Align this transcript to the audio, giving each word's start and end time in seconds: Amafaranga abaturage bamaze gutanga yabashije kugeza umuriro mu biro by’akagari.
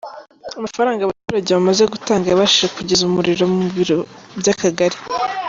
Amafaranga 0.57 1.01
abaturage 1.03 1.49
bamaze 1.57 1.83
gutanga 1.93 2.25
yabashije 2.27 2.67
kugeza 2.75 3.01
umuriro 3.05 3.43
mu 3.55 3.63
biro 3.75 3.97
by’akagari. 4.39 4.97